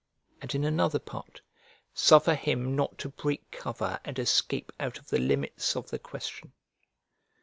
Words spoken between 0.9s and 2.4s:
part: "Suffer